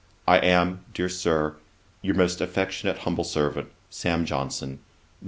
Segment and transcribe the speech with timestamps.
[0.27, 1.57] 'I am, dear Sir,
[2.01, 4.25] 'Your most affectionate humble servant, 'SAM.
[4.25, 4.79] JOHNSON.' 'Nov.